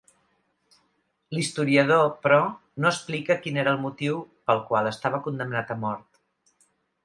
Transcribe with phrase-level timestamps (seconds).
[1.37, 2.39] L'historiador però,
[2.85, 6.23] no explica quin era el motiu pel qual estava condemnat a mort.